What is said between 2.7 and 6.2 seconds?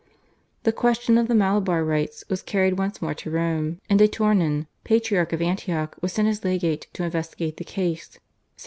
once more to Rome, and de Tournon, Patriarch of Antioch, was